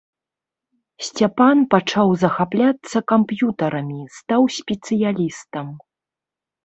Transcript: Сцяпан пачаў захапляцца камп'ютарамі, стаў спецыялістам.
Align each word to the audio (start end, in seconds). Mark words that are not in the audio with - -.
Сцяпан 1.07 1.57
пачаў 1.73 2.07
захапляцца 2.23 2.97
камп'ютарамі, 3.13 4.01
стаў 4.19 4.41
спецыялістам. 4.59 5.67